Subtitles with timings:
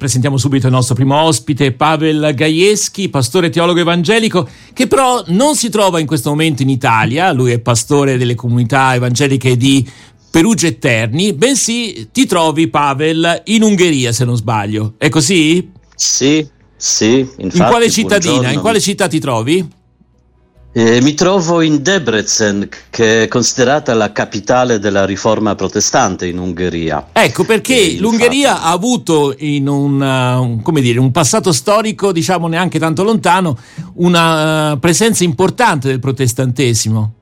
[0.00, 5.70] Presentiamo subito il nostro primo ospite, Pavel Gajewski, pastore teologo evangelico, che però non si
[5.70, 9.84] trova in questo momento in Italia, lui è pastore delle comunità evangeliche di
[10.30, 14.94] Perugia e Terni, bensì ti trovi, Pavel, in Ungheria, se non sbaglio.
[14.98, 15.68] È così?
[15.96, 17.28] Sì, sì.
[17.38, 18.30] Infatti, in quale cittadina?
[18.30, 18.54] Buongiorno.
[18.54, 19.68] In quale città ti trovi?
[20.70, 27.08] Eh, mi trovo in Debrecen, che è considerata la capitale della riforma protestante in Ungheria.
[27.12, 28.66] Ecco perché eh, l'Ungheria infatti...
[28.66, 33.56] ha avuto in un, uh, come dire, un passato storico, diciamo neanche tanto lontano,
[33.94, 37.14] una uh, presenza importante del protestantesimo.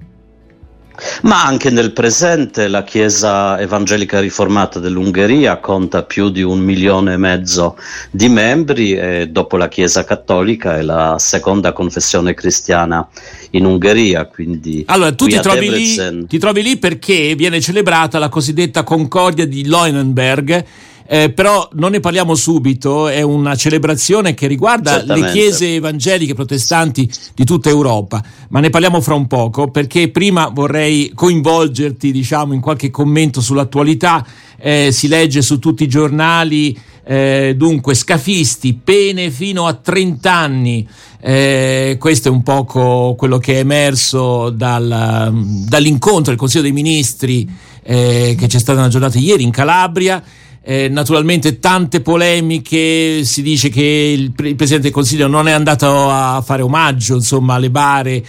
[1.23, 7.17] Ma anche nel presente la Chiesa Evangelica Riformata dell'Ungheria conta più di un milione e
[7.17, 7.77] mezzo
[8.11, 13.07] di membri e dopo la Chiesa Cattolica è la seconda confessione cristiana
[13.51, 14.27] in Ungheria.
[14.27, 19.47] Quindi allora tu ti trovi, lì, ti trovi lì perché viene celebrata la cosiddetta Concordia
[19.47, 20.65] di Leuenberg
[21.09, 27.11] eh, però non ne parliamo subito, è una celebrazione che riguarda le chiese evangeliche protestanti
[27.35, 32.61] di tutta Europa, ma ne parliamo fra un poco perché prima vorrei coinvolgerti diciamo, in
[32.61, 34.27] qualche commento sull'attualità,
[34.59, 40.89] eh, si legge su tutti i giornali, eh, dunque scafisti, pene fino a 30 anni.
[41.21, 45.33] Eh, questo è un poco quello che è emerso dal,
[45.69, 47.49] dall'incontro del Consiglio dei Ministri
[47.83, 50.23] eh, che c'è stata una giornata ieri in Calabria.
[50.69, 56.11] Eh, naturalmente tante polemiche, si dice che il, il, Presidente del Consiglio non è andato
[56.11, 58.25] a fare omaggio insomma, alle bare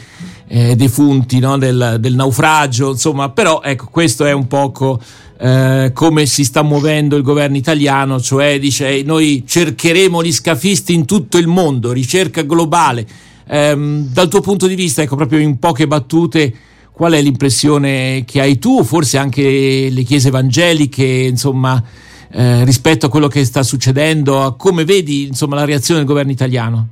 [0.47, 5.01] eh, defunti no, del, del, naufragio, insomma, però ecco, questo è un poco
[5.39, 11.05] eh, come si sta muovendo il governo italiano, cioè dice noi cercheremo gli scafisti in
[11.05, 13.07] tutto il mondo, ricerca globale.
[13.47, 16.53] Ehm, dal tuo punto di vista, ecco, proprio in poche battute,
[16.91, 21.83] qual è l'impressione che hai tu, forse anche le chiese evangeliche, insomma,
[22.31, 26.31] eh, rispetto a quello che sta succedendo, a come vedi insomma, la reazione del governo
[26.31, 26.87] italiano?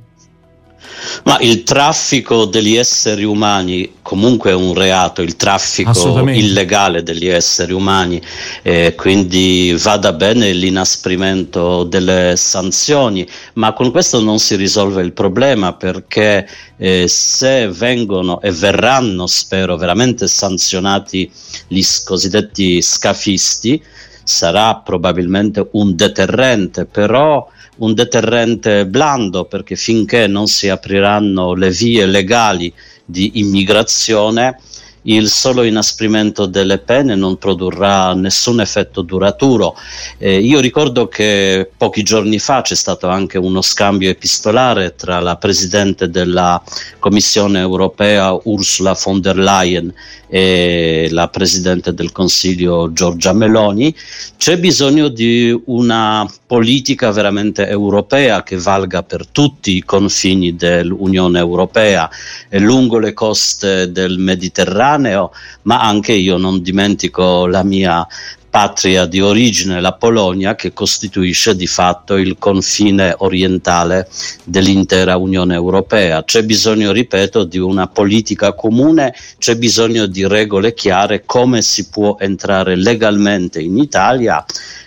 [1.24, 7.72] Ma il traffico degli esseri umani comunque è un reato, il traffico illegale degli esseri
[7.72, 8.20] umani,
[8.62, 15.72] eh, quindi vada bene l'inasprimento delle sanzioni, ma con questo non si risolve il problema
[15.72, 21.30] perché eh, se vengono e verranno, spero, veramente sanzionati
[21.66, 23.82] gli cosiddetti scafisti,
[24.26, 32.06] sarà probabilmente un deterrente, però un deterrente blando perché finché non si apriranno le vie
[32.06, 32.72] legali
[33.04, 34.58] di immigrazione
[35.06, 39.76] il solo inasprimento delle pene non produrrà nessun effetto duraturo.
[40.18, 45.36] Eh, io ricordo che pochi giorni fa c'è stato anche uno scambio epistolare tra la
[45.36, 46.62] Presidente della
[46.98, 49.92] Commissione europea Ursula von der Leyen
[50.28, 53.94] e la Presidente del Consiglio Giorgia Meloni.
[54.36, 62.08] C'è bisogno di una politica veramente europea che valga per tutti i confini dell'Unione Europea
[62.48, 68.06] e lungo le coste del Mediterraneo mediterraneo, ma anche io non dimentico la mia
[68.48, 74.08] patria di origine, la Polonia, che costituisce di fatto il confine orientale
[74.44, 76.24] dell'intera Unione Europea.
[76.24, 82.16] C'è bisogno, ripeto, di una politica comune, c'è bisogno di regole chiare come si può
[82.18, 84.42] entrare legalmente in Italia,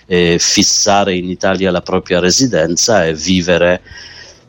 [0.07, 3.81] eh, fissare in Italia la propria residenza e vivere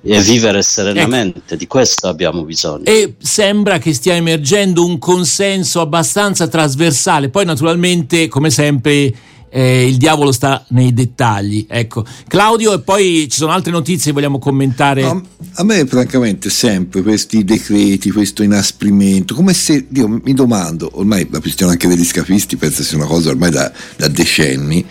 [0.03, 1.57] e vivere serenamente, ecco.
[1.57, 2.85] di questo abbiamo bisogno.
[2.85, 9.15] E sembra che stia emergendo un consenso abbastanza trasversale, poi naturalmente come sempre
[9.51, 11.67] eh, il diavolo sta nei dettagli.
[11.69, 15.03] Ecco, Claudio, e poi ci sono altre notizie che vogliamo commentare.
[15.03, 15.23] No,
[15.55, 21.41] a me, francamente, sempre questi decreti, questo inasprimento, come se io mi domando, ormai la
[21.41, 24.85] questione anche degli scafisti penso sia una cosa ormai da, da decenni.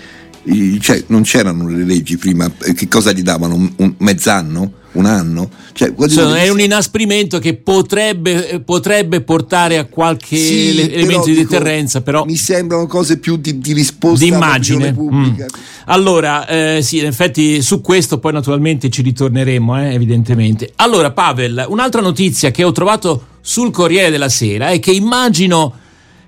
[0.79, 3.55] Cioè, non c'erano le leggi prima, che cosa gli davano?
[3.55, 4.73] Un, un mezz'anno?
[4.93, 5.49] Un anno.
[5.73, 12.01] Cioè, cioè, è un inasprimento che potrebbe, potrebbe portare a qualche sì, elemento di deterrenza,
[12.01, 14.93] però mi sembrano cose più di, di risposta di immagine.
[14.97, 15.39] Mm.
[15.85, 20.71] Allora, eh, sì, in effetti su questo poi naturalmente ci ritorneremo, eh, evidentemente.
[20.77, 25.73] Allora, Pavel, un'altra notizia che ho trovato sul Corriere della Sera è che immagino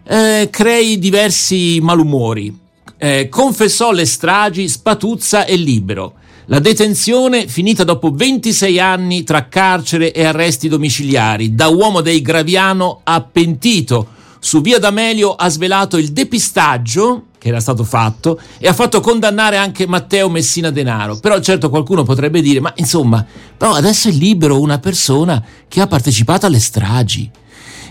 [0.04, 2.58] eh, crei diversi malumori.
[2.98, 6.14] Eh, confessò le stragi, Spatuzza e Libero.
[6.46, 11.54] La detenzione finita dopo 26 anni tra carcere e arresti domiciliari.
[11.54, 14.08] Da uomo dei Graviano a pentito.
[14.40, 19.58] Su via D'Amelio ha svelato il depistaggio che era stato fatto e ha fatto condannare
[19.58, 21.18] anche Matteo Messina Denaro.
[21.20, 23.26] Però certo qualcuno potrebbe dire, ma insomma,
[23.58, 27.30] però adesso è libero una persona che ha partecipato alle stragi.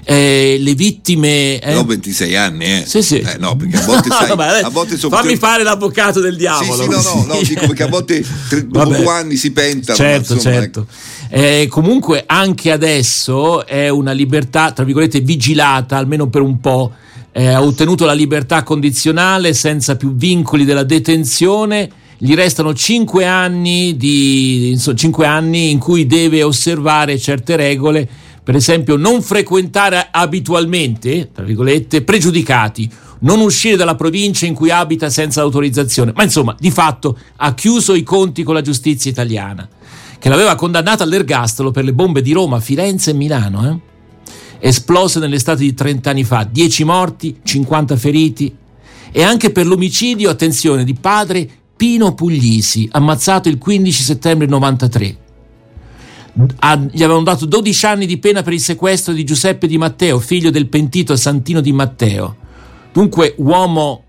[0.04, 1.58] Eh, le vittime.
[1.58, 1.74] Eh?
[1.74, 2.84] No, 26 anni, eh.
[2.86, 3.18] Sì, sì.
[3.18, 6.36] Eh, no, perché a volte, sai, no, vabbè, a volte sono Fammi fare l'avvocato del
[6.36, 6.82] diavolo.
[6.82, 8.24] Sì, sì, no, no, no, dico perché a volte
[8.66, 9.96] dopo due anni si pentano.
[9.96, 10.86] Certo, insomma, certo.
[11.28, 16.92] Eh, comunque anche adesso è una libertà, tra virgolette, vigilata, almeno per un po'.
[17.32, 21.90] Eh, ha ottenuto la libertà condizionale senza più vincoli della detenzione
[22.22, 28.06] gli restano 5 anni, di, insomma, 5 anni in cui deve osservare certe regole,
[28.50, 35.08] per esempio non frequentare abitualmente, tra virgolette, pregiudicati, non uscire dalla provincia in cui abita
[35.08, 39.68] senza autorizzazione, ma insomma di fatto ha chiuso i conti con la giustizia italiana,
[40.18, 43.70] che l'aveva condannato all'ergastolo per le bombe di Roma, Firenze e Milano.
[43.70, 44.66] Eh?
[44.66, 48.52] Esplose nell'estate di 30 anni fa, 10 morti, 50 feriti,
[49.12, 55.19] e anche per l'omicidio, attenzione, di padre Pino Puglisi, ammazzato il 15 settembre 93.
[56.32, 60.50] Gli avevano dato 12 anni di pena per il sequestro di Giuseppe Di Matteo, figlio
[60.50, 62.36] del pentito Santino Di Matteo.
[62.92, 64.04] Dunque, uomo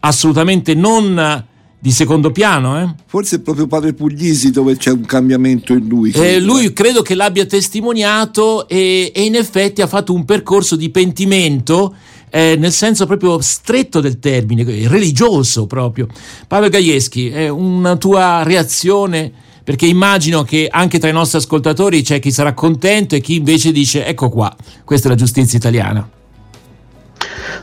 [0.00, 1.44] assolutamente non
[1.78, 2.80] di secondo piano.
[2.80, 2.94] Eh?
[3.06, 6.10] Forse è proprio padre Puglisi dove c'è un cambiamento in lui.
[6.12, 10.90] Eh, lui credo che l'abbia testimoniato e, e, in effetti ha fatto un percorso di
[10.90, 11.94] pentimento
[12.30, 16.08] eh, nel senso proprio stretto del termine, religioso proprio.
[16.46, 19.44] Paolo Gaieschi, è una tua reazione?
[19.66, 23.72] Perché immagino che anche tra i nostri ascoltatori c'è chi sarà contento e chi invece
[23.72, 24.54] dice ecco qua,
[24.84, 26.08] questa è la giustizia italiana.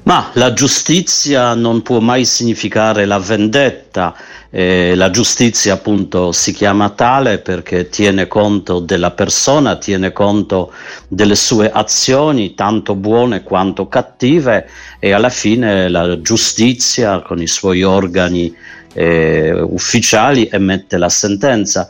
[0.03, 4.13] Ma la giustizia non può mai significare la vendetta,
[4.49, 10.73] eh, la giustizia appunto si chiama tale perché tiene conto della persona, tiene conto
[11.07, 14.67] delle sue azioni, tanto buone quanto cattive,
[14.99, 18.53] e alla fine la giustizia con i suoi organi
[18.93, 21.87] eh, ufficiali emette la sentenza.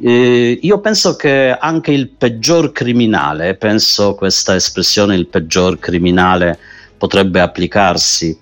[0.00, 6.58] Eh, io penso che anche il peggior criminale, penso questa espressione il peggior criminale,
[6.98, 8.38] potrebbe applicarsi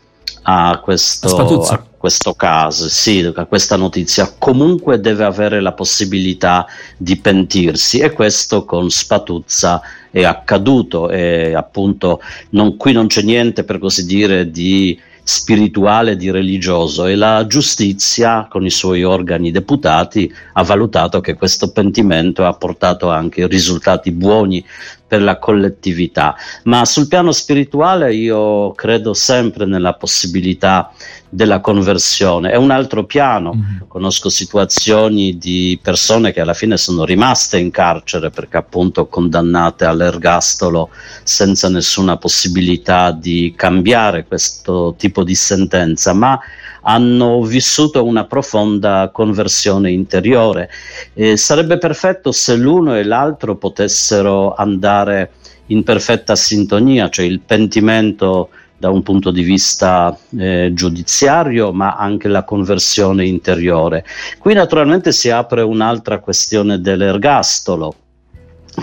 [0.47, 6.67] a questo, a questo caso, sì, a questa notizia, comunque deve avere la possibilità
[6.97, 9.81] di pentirsi e questo con Spatuzza
[10.11, 11.09] è accaduto.
[11.09, 12.21] E appunto
[12.51, 18.47] non, qui non c'è niente per così dire di spirituale di religioso e la giustizia
[18.49, 24.63] con i suoi organi deputati ha valutato che questo pentimento ha portato anche risultati buoni
[25.07, 26.35] per la collettività.
[26.65, 30.91] Ma sul piano spirituale io credo sempre nella possibilità
[31.29, 32.51] della conversione.
[32.51, 33.55] È un altro piano.
[33.55, 33.89] Mm-hmm.
[33.89, 40.91] Conosco situazioni di persone che alla fine sono rimaste in carcere perché appunto condannate all'ergastolo
[41.23, 46.39] senza nessuna possibilità di cambiare questo tipo di sentenza, ma
[46.85, 50.71] hanno vissuto una profonda conversione interiore.
[51.15, 55.33] Eh, sarebbe perfetto se l'uno e l'altro potessero andare
[55.67, 62.29] in perfetta sintonia, cioè il pentimento da un punto di vista eh, giudiziario, ma anche
[62.29, 64.05] la conversione interiore.
[64.39, 67.95] Qui naturalmente si apre un'altra questione dell'ergastolo.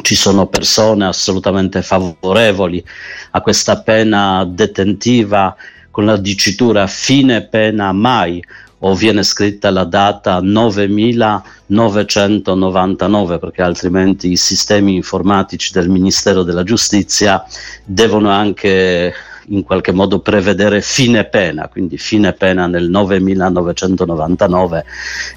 [0.02, 2.84] Ci sono persone assolutamente favorevoli
[3.32, 5.56] a questa pena detentiva
[5.92, 8.44] con la dicitura fine pena mai
[8.84, 17.46] o viene scritta la data 9999 perché altrimenti i sistemi informatici del Ministero della Giustizia
[17.86, 19.14] devono anche
[19.48, 24.86] in qualche modo prevedere fine pena, quindi fine pena nel 9999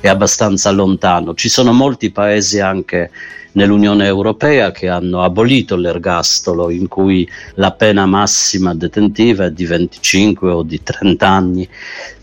[0.00, 1.32] è abbastanza lontano.
[1.34, 3.10] Ci sono molti paesi anche
[3.54, 10.50] nell'Unione Europea che hanno abolito l'ergastolo in cui la pena massima detentiva è di 25
[10.50, 11.68] o di 30 anni.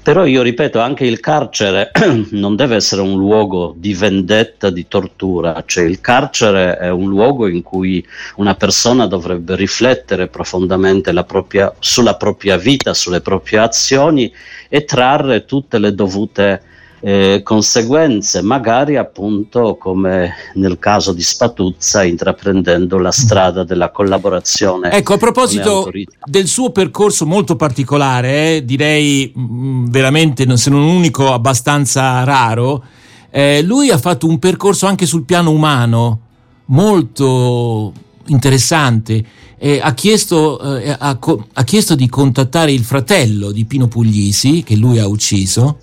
[0.03, 1.91] Però io ripeto, anche il carcere
[2.31, 7.47] non deve essere un luogo di vendetta, di tortura, cioè il carcere è un luogo
[7.47, 8.03] in cui
[8.37, 14.33] una persona dovrebbe riflettere profondamente propria, sulla propria vita, sulle proprie azioni
[14.67, 16.63] e trarre tutte le dovute
[17.03, 24.91] eh, conseguenze, magari appunto come nel caso di Spatuzza, intraprendendo la strada della collaborazione.
[24.91, 25.89] Ecco, a proposito
[26.23, 32.83] del suo percorso molto particolare, eh, direi mh, mm, veramente, se non unico, abbastanza raro,
[33.31, 36.19] eh, lui ha fatto un percorso anche sul piano umano
[36.65, 37.91] molto
[38.27, 39.25] interessante.
[39.57, 41.17] Eh, ha, chiesto, eh, ha,
[41.53, 45.77] ha, chiesto, di contattare il fratello di Pino Puglisi, che lui ha ucciso,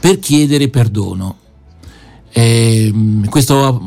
[0.00, 1.36] per chiedere perdono.
[2.30, 2.92] E,
[3.28, 3.82] questo,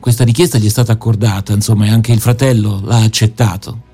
[0.00, 3.86] questa richiesta gli è stata accordata, insomma, e anche il fratello l'ha accettato.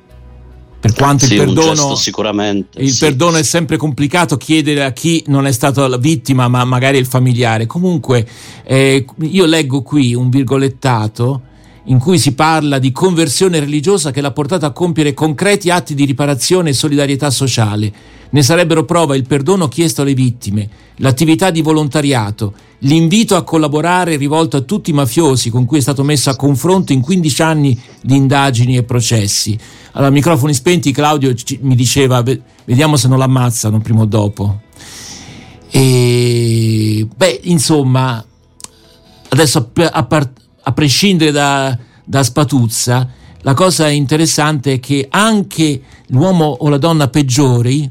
[0.80, 2.98] Per quanto sì, il perdono, sicuramente, il sì.
[3.06, 7.06] perdono è sempre complicato chiedere a chi non è stato la vittima, ma magari il
[7.06, 7.64] familiare.
[7.64, 8.28] Comunque,
[8.64, 11.40] eh, io leggo qui un virgolettato
[11.86, 16.04] in cui si parla di conversione religiosa che l'ha portato a compiere concreti atti di
[16.04, 17.92] riparazione e solidarietà sociale.
[18.30, 24.56] Ne sarebbero prova il perdono chiesto alle vittime, l'attività di volontariato, l'invito a collaborare rivolto
[24.56, 28.16] a tutti i mafiosi con cui è stato messo a confronto in 15 anni di
[28.16, 29.56] indagini e processi.
[29.92, 32.22] Allora, microfoni spenti, Claudio mi diceva,
[32.64, 34.62] vediamo se non l'ammazzano prima o dopo.
[35.70, 38.24] E, beh, insomma,
[39.28, 43.08] adesso a, part- a prescindere da, da Spatuzza,
[43.42, 47.90] la cosa interessante è che anche l'uomo o la donna peggiori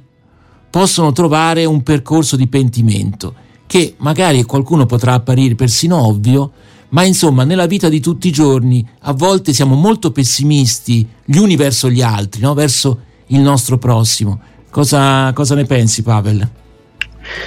[0.69, 3.35] possono trovare un percorso di pentimento
[3.67, 6.51] che magari qualcuno potrà apparire persino ovvio,
[6.89, 11.55] ma insomma nella vita di tutti i giorni a volte siamo molto pessimisti gli uni
[11.55, 12.53] verso gli altri, no?
[12.55, 14.39] verso il nostro prossimo.
[14.69, 16.49] Cosa, cosa ne pensi Pavel?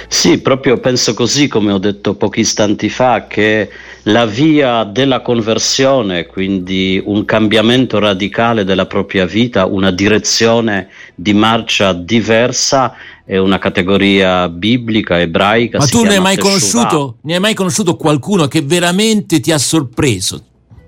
[0.07, 3.69] Sì, proprio penso così come ho detto pochi istanti fa, che
[4.03, 11.93] la via della conversione, quindi un cambiamento radicale della propria vita, una direzione di marcia
[11.93, 12.93] diversa,
[13.25, 15.77] è una categoria biblica, ebraica.
[15.77, 19.57] Ma tu ne hai, mai conosciuto, ne hai mai conosciuto qualcuno che veramente ti ha
[19.57, 20.43] sorpreso?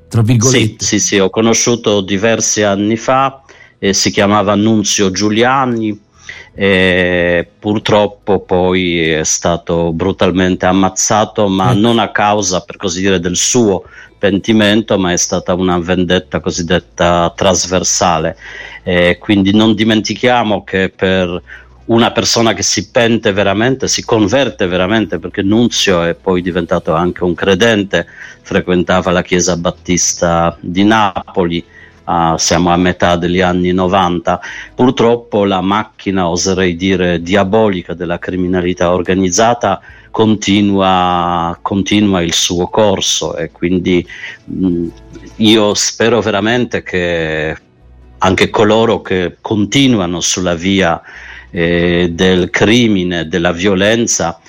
[0.08, 0.84] Tra virgolette.
[0.84, 3.43] Sì, sì, sì, ho conosciuto diversi anni fa,
[3.77, 6.08] eh, si chiamava Nunzio Giuliani
[6.53, 11.79] e purtroppo poi è stato brutalmente ammazzato, ma ecco.
[11.79, 13.83] non a causa, per così dire, del suo
[14.17, 18.36] pentimento, ma è stata una vendetta cosiddetta trasversale.
[18.83, 21.41] E quindi non dimentichiamo che per
[21.86, 27.24] una persona che si pente veramente, si converte veramente, perché Nunzio è poi diventato anche
[27.24, 28.05] un credente,
[28.41, 31.65] frequentava la chiesa battista di Napoli
[32.10, 34.42] uh, siamo a metà degli anni 90,
[34.74, 43.51] purtroppo la macchina, oserei dire, diabolica della criminalità organizzata continua, continua il suo corso e
[43.51, 44.06] quindi
[44.46, 44.88] mh,
[45.38, 47.56] io spero veramente che
[48.18, 51.01] anche coloro che continuano sulla via
[51.51, 54.39] eh, del crimine, della violenza,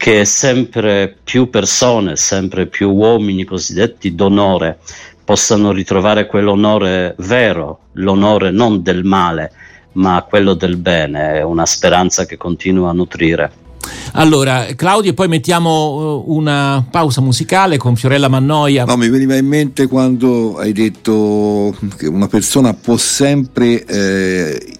[0.00, 4.78] che sempre più persone, sempre più uomini cosiddetti d'onore
[5.22, 9.52] possano ritrovare quell'onore vero, l'onore non del male,
[9.92, 13.52] ma quello del bene, è una speranza che continua a nutrire.
[14.12, 18.86] Allora, Claudio, poi mettiamo uh, una pausa musicale con Fiorella Mannoia.
[18.86, 24.76] No, mi veniva in mente quando hai detto che una persona può sempre eh,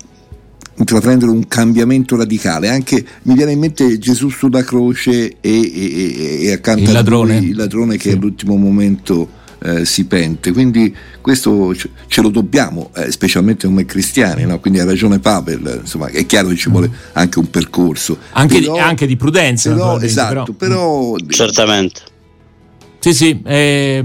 [0.80, 2.68] intraprendere un cambiamento radicale.
[2.68, 7.36] Anche mi viene in mente Gesù sulla croce e, e, e accanto il ladrone.
[7.36, 8.16] a lui il ladrone che sì.
[8.16, 9.28] all'ultimo momento
[9.62, 10.52] eh, si pente.
[10.52, 14.58] Quindi questo ce lo dobbiamo, eh, specialmente come cristiani, no?
[14.58, 18.18] quindi ha ragione Pavel, insomma è chiaro che ci vuole anche un percorso.
[18.32, 19.70] Anche, però, di, anche di, prudenza.
[19.70, 21.26] Però, esatto, però, però...
[21.28, 22.00] Certamente.
[23.00, 23.40] Sì, sì.
[23.44, 24.04] Eh...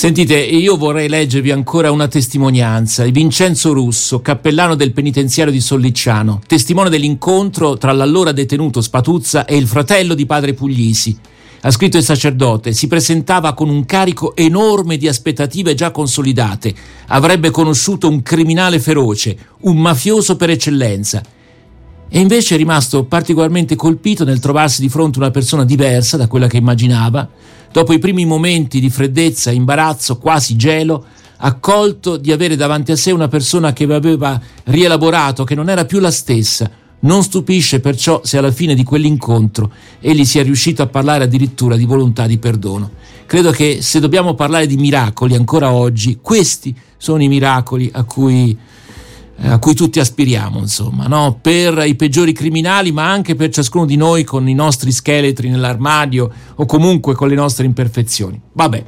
[0.00, 3.04] Sentite, io vorrei leggervi ancora una testimonianza.
[3.04, 9.58] Di Vincenzo Russo, cappellano del penitenziario di Sollicciano, testimone dell'incontro tra l'allora detenuto Spatuzza e
[9.58, 11.14] il fratello di padre Puglisi,
[11.60, 16.74] ha scritto il sacerdote, si presentava con un carico enorme di aspettative già consolidate,
[17.08, 21.22] avrebbe conosciuto un criminale feroce, un mafioso per eccellenza.
[22.12, 26.26] E invece è rimasto particolarmente colpito nel trovarsi di fronte a una persona diversa da
[26.26, 27.28] quella che immaginava,
[27.70, 31.04] dopo i primi momenti di freddezza, imbarazzo, quasi gelo,
[31.36, 36.00] accolto di avere davanti a sé una persona che aveva rielaborato, che non era più
[36.00, 36.68] la stessa,
[37.02, 41.84] non stupisce perciò se alla fine di quell'incontro egli sia riuscito a parlare addirittura di
[41.84, 42.90] volontà di perdono.
[43.24, 48.56] Credo che se dobbiamo parlare di miracoli ancora oggi, questi sono i miracoli a cui,
[49.42, 51.38] a cui tutti aspiriamo, insomma, no?
[51.40, 56.30] per i peggiori criminali, ma anche per ciascuno di noi con i nostri scheletri nell'armadio
[56.56, 58.40] o comunque con le nostre imperfezioni.
[58.52, 58.84] Vabbè,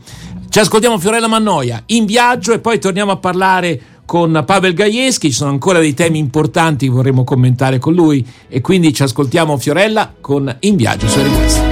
[0.48, 5.36] ci ascoltiamo Fiorella Mannoia in viaggio e poi torniamo a parlare con Pavel Gajewski, ci
[5.36, 10.12] sono ancora dei temi importanti che vorremmo commentare con lui e quindi ci ascoltiamo Fiorella
[10.20, 11.71] con In viaggio su Request.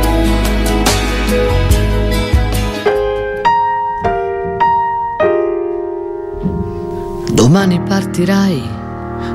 [7.41, 8.63] Domani partirai,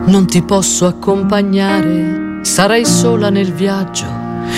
[0.06, 4.06] non ti posso accompagnare, sarai sola nel viaggio,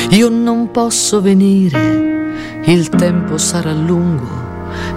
[0.10, 4.28] io non posso venire, il tempo sarà lungo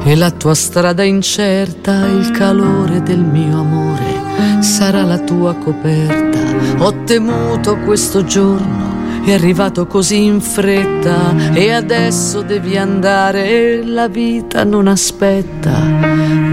[0.02, 6.40] e la tua strada incerta, il calore del mio amore sarà la tua coperta.
[6.78, 14.64] Ho temuto questo giorno, è arrivato così in fretta e adesso devi andare, la vita
[14.64, 15.78] non aspetta.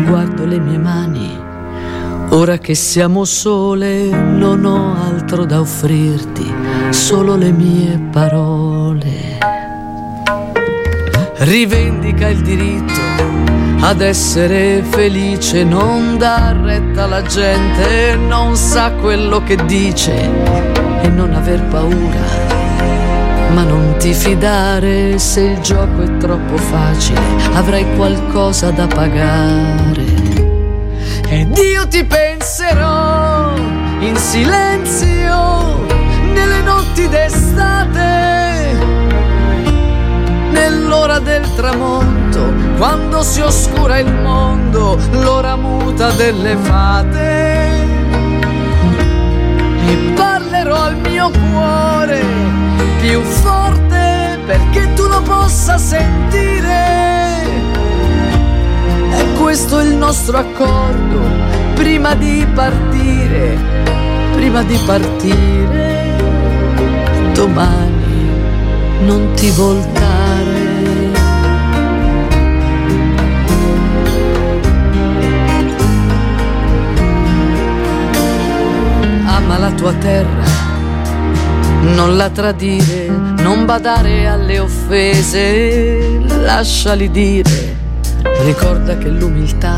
[0.05, 1.36] Guardo le mie mani,
[2.29, 6.53] ora che siamo sole, non ho altro da offrirti,
[6.89, 9.37] solo le mie parole.
[11.39, 13.07] Rivendica il diritto
[13.79, 20.29] ad essere felice, non dà retta alla gente, non sa quello che dice
[21.01, 22.55] e non aver paura.
[23.53, 27.21] Ma non ti fidare se il gioco è troppo facile,
[27.53, 30.16] avrai qualcosa da pagare.
[31.29, 33.53] Ed io ti penserò
[33.99, 35.85] in silenzio
[36.33, 38.77] nelle notti d'estate,
[40.51, 47.85] nell'ora del tramonto, quando si oscura il mondo, l'ora muta delle fate.
[49.85, 52.23] E parlerò al mio cuore
[53.01, 56.56] più forte perché tu lo possa sentire.
[59.57, 61.19] Questo è il nostro accordo
[61.73, 63.57] prima di partire,
[64.35, 66.15] prima di partire
[67.33, 68.29] domani
[69.01, 70.75] non ti voltare.
[79.25, 80.45] Ama la tua terra,
[81.95, 83.07] non la tradire,
[83.39, 87.66] non badare alle offese, lasciali dire,
[88.43, 89.75] ricorda che l'umiltà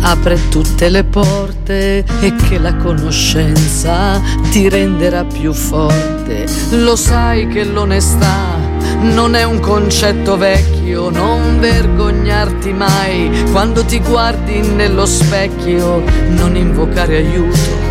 [0.00, 6.46] apre tutte le porte e che la conoscenza ti renderà più forte.
[6.70, 8.56] Lo sai che l'onestà
[9.00, 13.44] non è un concetto vecchio, non vergognarti mai.
[13.50, 17.86] Quando ti guardi nello specchio, non invocare aiuto.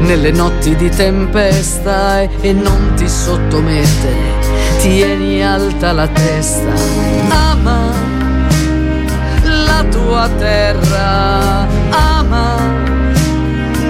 [0.00, 4.40] Nelle notti di tempesta e non ti sottomettere,
[4.80, 6.74] tieni alta la testa,
[9.84, 12.56] tua terra, ama,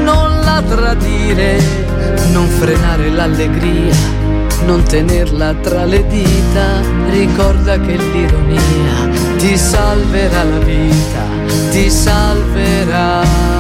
[0.02, 1.60] non la tradire,
[2.32, 3.94] non frenare l'allegria,
[4.66, 6.80] non tenerla tra le dita,
[7.10, 11.24] ricorda che l'ironia ti salverà la vita,
[11.70, 13.51] ti salverà.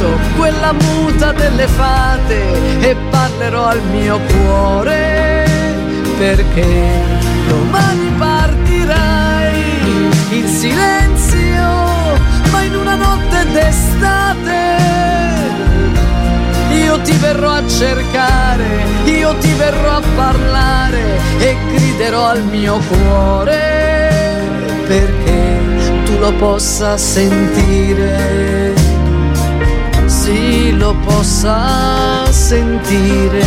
[0.00, 5.48] Tramonto, quella muta delle fate e parlerò al mio cuore
[6.18, 6.88] perché
[7.48, 11.66] domani partirai in silenzio,
[12.50, 14.78] ma in una notte d'estate.
[16.72, 24.48] Io ti verrò a cercare, io ti verrò a parlare e griderò al mio cuore
[24.86, 25.58] perché
[26.04, 28.79] tu lo possa sentire
[30.20, 33.42] sì lo possa sentire.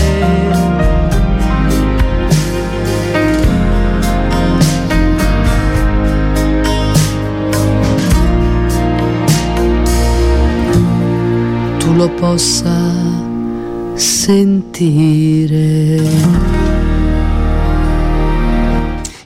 [11.77, 12.91] Tu lo possa
[13.93, 15.41] sentire.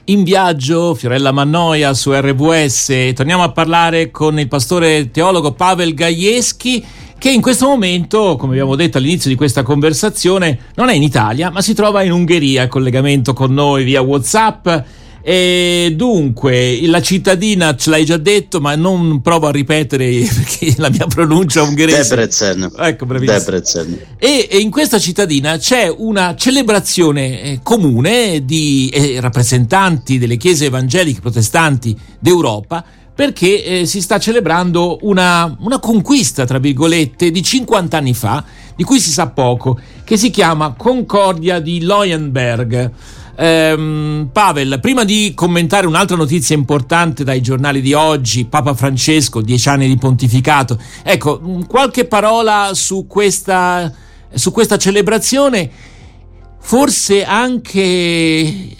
[0.04, 6.84] In viaggio, Fiorella Mannoia su RWS, torniamo a parlare con il pastore teologo Pavel Gajewski
[7.18, 11.50] che in questo momento, come abbiamo detto all'inizio di questa conversazione, non è in Italia,
[11.50, 14.68] ma si trova in Ungheria, collegamento con noi via WhatsApp.
[15.20, 20.90] E dunque, la cittadina ce l'hai già detto, ma non provo a ripetere perché la
[20.90, 22.14] mia pronuncia ungherese.
[22.14, 22.72] Debrecen.
[22.78, 23.38] Ecco, bravissimo.
[23.38, 23.98] Debrecen.
[24.16, 30.66] E, e, in questa cittadina c'è una celebrazione eh, comune di eh, rappresentanti delle chiese
[30.66, 32.84] evangeliche protestanti d'Europa
[33.18, 38.44] perché eh, si sta celebrando una, una, conquista, tra virgolette, di 50 anni fa,
[38.76, 42.92] di cui si sa poco, che si chiama Concordia di Leuenberg.
[43.34, 49.68] Ehm, Pavel, prima di commentare un'altra notizia importante dai giornali di oggi, Papa Francesco, dieci
[49.68, 53.92] anni di pontificato, ecco, qualche parola su questa,
[54.32, 55.68] su questa celebrazione,
[56.60, 58.76] forse anche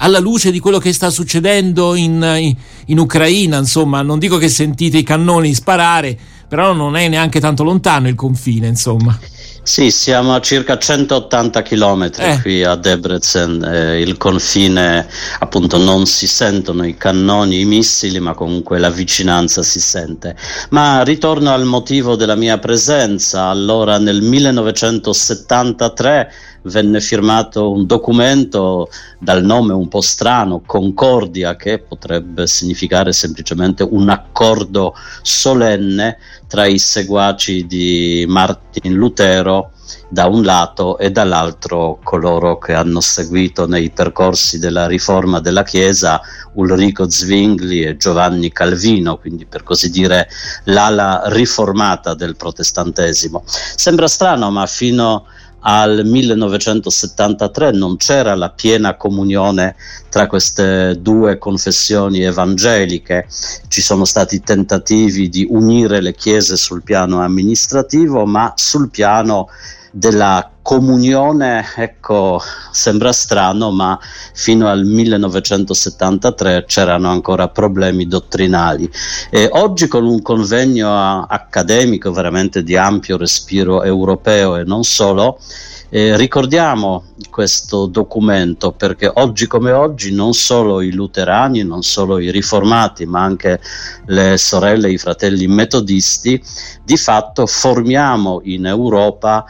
[0.00, 2.56] alla luce di quello che sta succedendo in, in
[2.90, 7.62] in Ucraina, insomma, non dico che sentite i cannoni sparare, però non è neanche tanto
[7.62, 9.16] lontano il confine, insomma.
[9.62, 12.40] Sì, siamo a circa 180 km eh.
[12.42, 15.06] qui a Debrecen, eh, il confine
[15.38, 20.34] appunto non si sentono i cannoni, i missili, ma comunque la vicinanza si sente.
[20.70, 26.32] Ma ritorno al motivo della mia presenza, allora nel 1973
[26.62, 34.08] venne firmato un documento dal nome un po' strano, Concordia, che potrebbe significare semplicemente un
[34.08, 39.72] accordo solenne tra i seguaci di Martin Lutero
[40.08, 46.20] da un lato e dall'altro coloro che hanno seguito nei percorsi della riforma della Chiesa
[46.54, 50.28] Ulrico Zwingli e Giovanni Calvino, quindi per così dire
[50.64, 53.44] l'ala riformata del protestantesimo.
[53.46, 55.26] Sembra strano, ma fino
[55.60, 59.76] al 1973 non c'era la piena comunione
[60.08, 63.26] tra queste due confessioni evangeliche,
[63.68, 69.48] ci sono stati tentativi di unire le chiese sul piano amministrativo, ma sul piano
[69.90, 73.98] della comunione, ecco, sembra strano, ma
[74.34, 78.90] fino al 1973 c'erano ancora problemi dottrinali.
[79.30, 85.38] E oggi con un convegno accademico veramente di ampio respiro europeo e non solo,
[85.92, 92.30] eh, ricordiamo questo documento perché oggi come oggi non solo i luterani, non solo i
[92.30, 93.60] riformati, ma anche
[94.06, 96.40] le sorelle e i fratelli metodisti,
[96.84, 99.44] di fatto formiamo in Europa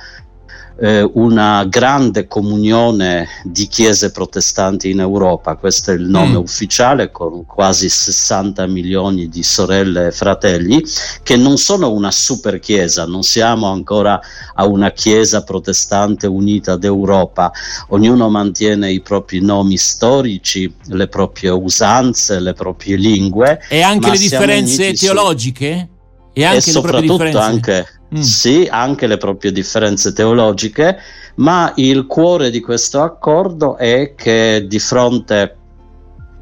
[0.80, 6.42] eh, una grande comunione di chiese protestanti in Europa, questo è il nome mm.
[6.42, 10.82] ufficiale, con quasi 60 milioni di sorelle e fratelli,
[11.22, 14.18] che non sono una super chiesa, non siamo ancora
[14.54, 17.52] a una chiesa protestante unita d'Europa,
[17.88, 23.60] ognuno mantiene i propri nomi storici, le proprie usanze, le proprie lingue.
[23.68, 25.88] E anche le differenze teologiche?
[25.92, 25.98] Su...
[26.32, 28.20] E, anche e soprattutto anche Mm.
[28.20, 30.98] Sì, anche le proprie differenze teologiche,
[31.36, 35.56] ma il cuore di questo accordo è che di fronte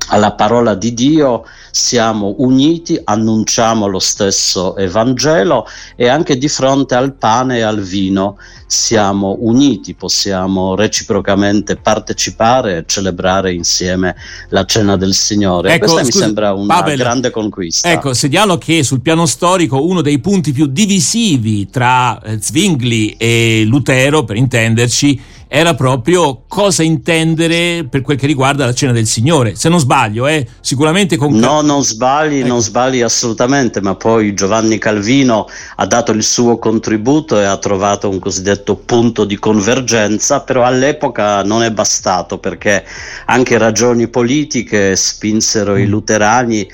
[0.08, 5.66] alla parola di Dio siamo uniti, annunciamo lo stesso Evangelo
[5.96, 12.84] e anche di fronte al pane e al vino siamo uniti, possiamo reciprocamente partecipare e
[12.86, 14.14] celebrare insieme
[14.50, 15.72] la cena del Signore.
[15.72, 17.90] Ecco, Questa scusi, mi sembra una Pavel, grande conquista.
[17.90, 23.62] Ecco, segnalo che sul piano storico uno dei punti più divisivi tra eh, Zwingli e
[23.64, 29.56] Lutero, per intenderci, era proprio cosa intendere per quel che riguarda la cena del Signore.
[29.56, 31.32] Se non sbaglio, eh, sicuramente con...
[31.32, 32.48] No, non sbagli, ecco.
[32.48, 38.11] non sbagli assolutamente, ma poi Giovanni Calvino ha dato il suo contributo e ha trovato
[38.11, 42.84] un cosiddetto punto di convergenza, però all'epoca non è bastato perché
[43.26, 45.78] anche ragioni politiche spinsero mm.
[45.78, 46.68] i luterani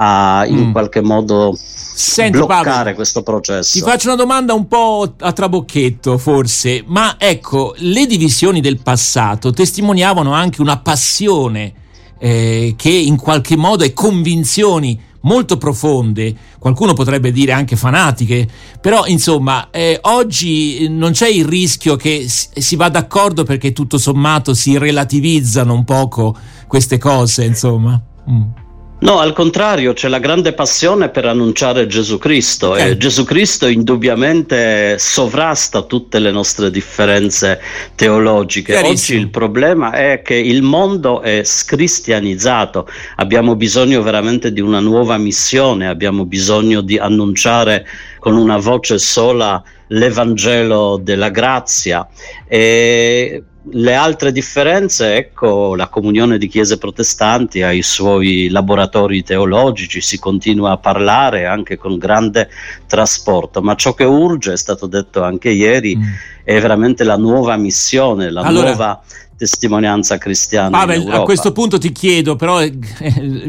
[0.00, 0.72] a in mm.
[0.72, 3.78] qualche modo Senti, bloccare Paolo, questo processo.
[3.78, 9.52] Ti faccio una domanda un po' a trabocchetto, forse, ma ecco, le divisioni del passato
[9.52, 11.72] testimoniavano anche una passione
[12.18, 18.46] eh, che in qualche modo e convinzioni molto profonde, qualcuno potrebbe dire anche fanatiche,
[18.80, 24.54] però insomma eh, oggi non c'è il rischio che si va d'accordo perché tutto sommato
[24.54, 26.36] si relativizzano un poco
[26.68, 28.00] queste cose, insomma.
[28.30, 28.66] Mm.
[29.00, 32.90] No, al contrario, c'è la grande passione per annunciare Gesù Cristo okay.
[32.90, 37.60] e Gesù Cristo indubbiamente sovrasta tutte le nostre differenze
[37.94, 38.76] teologiche.
[38.76, 45.16] Oggi il problema è che il mondo è scristianizzato, abbiamo bisogno veramente di una nuova
[45.16, 47.86] missione, abbiamo bisogno di annunciare
[48.18, 52.04] con una voce sola l'Evangelo della grazia.
[52.48, 60.00] E le altre differenze, ecco, la comunione di chiese protestanti ha i suoi laboratori teologici,
[60.00, 62.48] si continua a parlare anche con grande
[62.86, 66.02] trasporto, ma ciò che urge, è stato detto anche ieri, mm.
[66.44, 69.02] è veramente la nuova missione, la allora, nuova
[69.38, 70.76] testimonianza cristiana.
[70.76, 72.72] Pavel, a questo punto ti chiedo, però eh,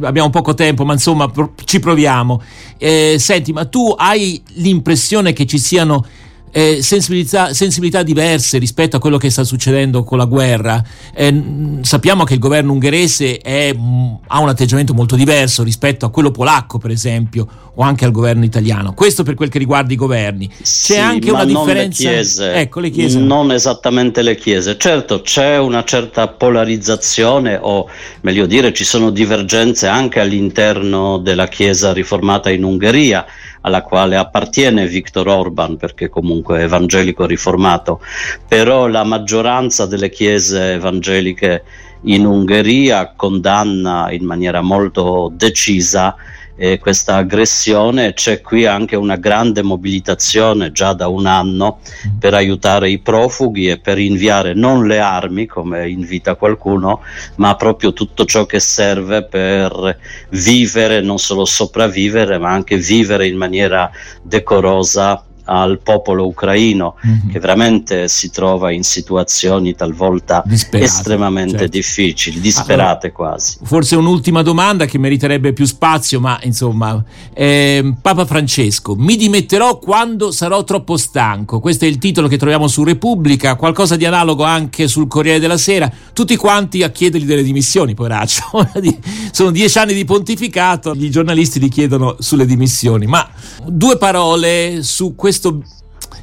[0.02, 2.42] abbiamo poco tempo, ma insomma pro- ci proviamo.
[2.78, 6.06] Eh, senti, ma tu hai l'impressione che ci siano
[6.52, 10.84] eh, sensibilità, sensibilità, diverse rispetto a quello che sta succedendo con la guerra.
[11.14, 16.10] Eh, sappiamo che il governo ungherese è, mm, ha un atteggiamento molto diverso rispetto a
[16.10, 18.94] quello polacco, per esempio, o anche al governo italiano.
[18.94, 20.48] Questo per quel che riguarda i governi.
[20.48, 22.04] C'è sì, anche una differenza.
[22.04, 23.20] Le chiese, ecco, le chiese.
[23.20, 24.78] Non esattamente le chiese.
[24.78, 27.88] Certo, c'è una certa polarizzazione, o
[28.22, 33.26] meglio dire, ci sono divergenze anche all'interno della Chiesa riformata in Ungheria
[33.62, 38.02] alla quale appartiene Viktor Orban perché comunque è evangelico riformato,
[38.48, 41.64] però la maggioranza delle chiese evangeliche
[42.04, 46.16] in Ungheria condanna in maniera molto decisa
[46.60, 51.80] eh, questa aggressione, c'è qui anche una grande mobilitazione già da un anno
[52.20, 57.00] per aiutare i profughi e per inviare non le armi come invita qualcuno,
[57.36, 59.98] ma proprio tutto ciò che serve per
[60.32, 63.90] vivere, non solo sopravvivere, ma anche vivere in maniera
[64.22, 67.30] decorosa al popolo ucraino mm-hmm.
[67.32, 71.68] che veramente si trova in situazioni talvolta disperate, estremamente certo.
[71.68, 73.58] difficili, disperate allora, quasi.
[73.64, 80.32] Forse un'ultima domanda che meriterebbe più spazio, ma insomma, eh, Papa Francesco, mi dimetterò quando
[80.32, 81.60] sarò troppo stanco.
[81.60, 85.58] Questo è il titolo che troviamo su Repubblica, qualcosa di analogo anche sul Corriere della
[85.58, 85.92] Sera.
[86.14, 88.44] Tutti quanti a chiedergli delle dimissioni, poraccio.
[89.32, 93.08] Sono dieci anni di pontificato, i giornalisti gli chiedono sulle dimissioni.
[93.08, 93.28] Ma
[93.66, 95.39] due parole su questo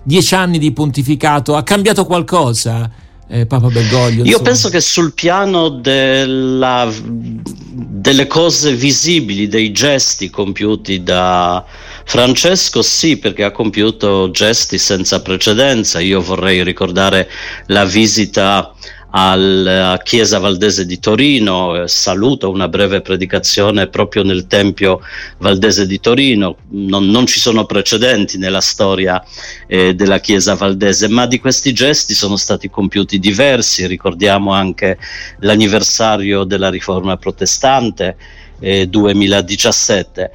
[0.02, 2.90] dieci anni di pontificato, ha cambiato qualcosa?
[3.28, 4.24] Eh, Papa Bergoglio.
[4.24, 11.64] Io penso che sul piano della, delle cose visibili, dei gesti compiuti da
[12.04, 15.98] Francesco, sì, perché ha compiuto gesti senza precedenza.
[15.98, 17.28] Io vorrei ricordare
[17.66, 18.72] la visita
[19.18, 25.00] alla Chiesa Valdese di Torino, eh, saluto una breve predicazione proprio nel Tempio
[25.38, 29.24] Valdese di Torino, non, non ci sono precedenti nella storia
[29.66, 34.98] eh, della Chiesa Valdese, ma di questi gesti sono stati compiuti diversi, ricordiamo anche
[35.38, 38.16] l'anniversario della riforma protestante
[38.60, 40.30] eh, 2017.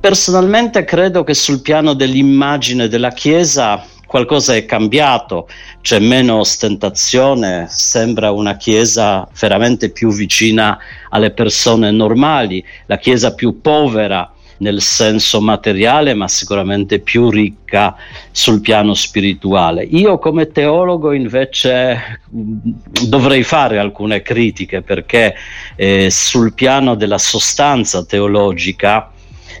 [0.00, 3.84] Personalmente credo che sul piano dell'immagine della Chiesa
[4.14, 5.48] qualcosa è cambiato,
[5.80, 13.60] c'è meno ostentazione, sembra una chiesa veramente più vicina alle persone normali, la chiesa più
[13.60, 17.96] povera nel senso materiale, ma sicuramente più ricca
[18.30, 19.82] sul piano spirituale.
[19.82, 25.34] Io come teologo invece dovrei fare alcune critiche perché
[25.74, 29.10] eh, sul piano della sostanza teologica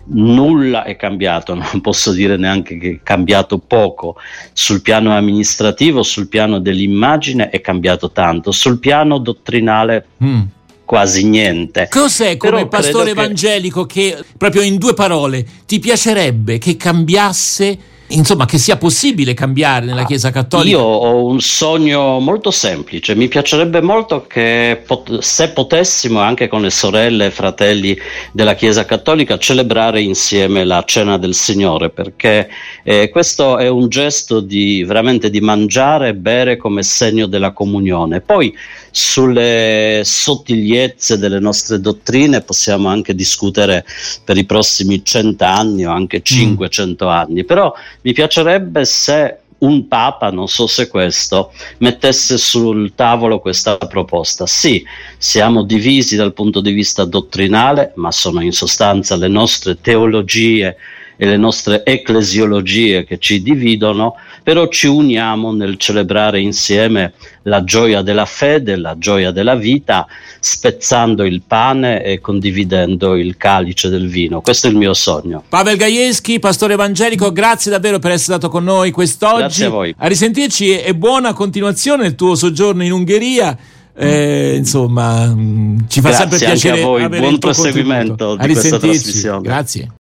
[0.06, 4.16] nulla è cambiato, non posso dire neanche che è cambiato poco.
[4.52, 10.40] Sul piano amministrativo, sul piano dell'immagine è cambiato tanto, sul piano dottrinale mm.
[10.84, 11.88] quasi niente.
[11.90, 14.14] Cos'è come Però pastore evangelico che...
[14.16, 20.04] che proprio in due parole ti piacerebbe che cambiasse insomma, che sia possibile cambiare nella
[20.04, 20.76] Chiesa Cattolica?
[20.76, 26.62] Io ho un sogno molto semplice, mi piacerebbe molto che pot- se potessimo anche con
[26.62, 27.96] le sorelle e fratelli
[28.32, 32.48] della Chiesa Cattolica celebrare insieme la cena del Signore, perché
[32.82, 38.20] eh, questo è un gesto di veramente di mangiare e bere come segno della comunione.
[38.20, 38.54] Poi
[38.90, 43.84] sulle sottigliezze delle nostre dottrine possiamo anche discutere
[44.24, 47.08] per i prossimi cent'anni o anche 500 mm.
[47.08, 47.74] anni, però
[48.04, 54.46] mi piacerebbe se un Papa, non so se questo, mettesse sul tavolo questa proposta.
[54.46, 54.84] Sì,
[55.16, 60.76] siamo divisi dal punto di vista dottrinale, ma sono in sostanza le nostre teologie
[61.16, 68.02] e le nostre ecclesiologie che ci dividono, però ci uniamo nel celebrare insieme la gioia
[68.02, 70.06] della fede, la gioia della vita,
[70.40, 74.40] spezzando il pane e condividendo il calice del vino.
[74.40, 75.42] Questo è il mio sogno.
[75.48, 79.38] Pavel Gajewski, pastore evangelico, grazie davvero per essere stato con noi quest'oggi.
[79.38, 79.94] Grazie a voi.
[79.96, 83.56] A risentirci e buona continuazione il tuo soggiorno in Ungheria.
[83.96, 87.08] Eh, insomma, mm, ci fa Grazie sempre piacere a voi.
[87.08, 89.40] buon proseguimento di questa trasmissione.
[89.42, 89.88] Grazie.